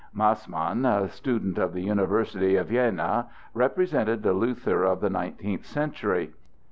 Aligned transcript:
Massmann, 0.17 0.83
a 0.83 1.07
student 1.09 1.59
of 1.59 1.73
the 1.73 1.81
university 1.81 2.55
of 2.55 2.69
Jena, 2.71 3.27
represented 3.53 4.23
the 4.23 4.33
Luther 4.33 4.83
of 4.83 4.99
the 4.99 5.11
nineteenth 5.11 5.67
century. 5.67 6.31